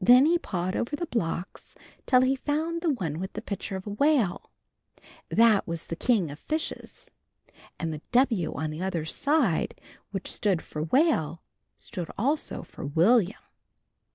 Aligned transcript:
Then 0.00 0.24
he 0.24 0.38
pawed 0.38 0.74
over 0.74 0.96
the 0.96 1.04
blocks 1.04 1.76
till 2.06 2.22
he 2.22 2.34
found 2.34 2.80
the 2.80 2.88
one 2.88 3.20
with 3.20 3.34
the 3.34 3.42
picture 3.42 3.76
of 3.76 3.86
a 3.86 3.90
whale. 3.90 4.50
That 5.28 5.68
was 5.68 5.88
the 5.88 5.96
king 5.96 6.30
of 6.30 6.38
fishes, 6.38 7.10
and 7.78 7.92
the 7.92 8.00
W 8.10 8.54
on 8.54 8.70
the 8.70 8.82
other 8.82 9.04
side 9.04 9.78
which 10.12 10.32
stood 10.32 10.62
for 10.62 10.84
Whale, 10.84 11.42
stood 11.76 12.10
also 12.16 12.62
for 12.62 12.86
William. 12.86 13.42